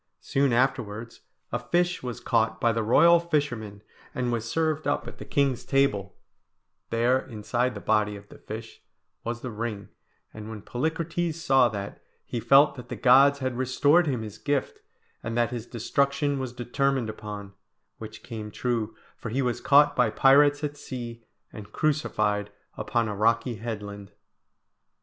[0.21, 1.19] Soon afterwards
[1.51, 3.83] a fish was caught by the royal fisherman,
[4.15, 6.17] and was served up at the king's table
[6.89, 8.81] there, inside the body of the fish,
[9.23, 9.89] was the ring;
[10.33, 14.81] and when Polycrates saw that, he felt that the gods had restored him his gift,
[15.21, 17.53] and that his destruction was determined upon;
[17.99, 21.23] which came true, for he was caught by pirates at sea,
[21.53, 24.11] and crucified upon a rocky headland.